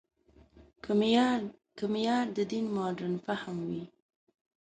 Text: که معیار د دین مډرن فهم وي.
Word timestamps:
که 1.75 1.87
معیار 1.91 2.25
د 2.37 2.39
دین 2.51 2.65
مډرن 2.75 3.15
فهم 3.25 3.57
وي. 3.69 3.83